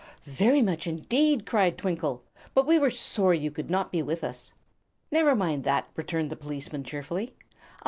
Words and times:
"Very 0.25 0.63
much, 0.63 0.87
indeed," 0.87 1.45
cried 1.45 1.77
Twinkle. 1.77 2.23
"But 2.55 2.65
we 2.65 2.79
were 2.79 2.89
sorry 2.89 3.37
you 3.37 3.51
could 3.51 3.69
not 3.69 3.91
be 3.91 4.01
with 4.01 4.23
us." 4.23 4.51
"Never 5.11 5.35
mind 5.35 5.63
that," 5.65 5.89
returned 5.95 6.31
the 6.31 6.35
policeman, 6.35 6.83
cheerfully. 6.83 7.35